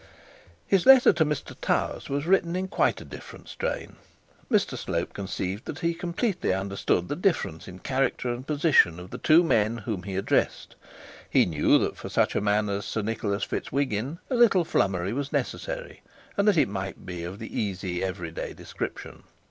His 0.65 0.87
letter 0.87 1.13
to 1.13 1.23
Mr 1.23 1.55
Towers 1.61 2.09
was 2.09 2.25
written 2.25 2.55
in 2.55 2.69
quite 2.69 2.99
a 2.99 3.05
different 3.05 3.47
strain. 3.47 3.97
Mr 4.49 4.75
Slope 4.75 5.13
conceived 5.13 5.65
that 5.65 5.77
he 5.81 5.93
completely 5.93 6.53
understood 6.55 7.07
the 7.07 7.15
difference 7.15 7.67
in 7.67 7.77
character 7.77 8.33
and 8.33 8.47
position 8.47 8.99
of 8.99 9.11
the 9.11 9.19
two 9.19 9.43
men 9.43 9.77
whom 9.77 10.01
he 10.01 10.15
addressed. 10.15 10.75
He 11.29 11.45
knew 11.45 11.77
that 11.77 11.97
for 11.97 12.09
such 12.09 12.35
a 12.35 12.41
man 12.41 12.67
as 12.67 12.83
Sir 12.85 13.03
Nicholas 13.03 13.43
Fitzwhiggin 13.45 14.17
a 14.31 14.35
little 14.35 14.65
flummery 14.65 15.13
was 15.13 15.31
necessary, 15.31 16.01
and 16.35 16.47
that 16.47 16.57
it 16.57 16.67
might 16.67 17.05
be 17.05 17.23
of 17.23 17.37
the 17.37 17.55
easy 17.55 18.03
everyday 18.03 18.53
description. 18.53 19.21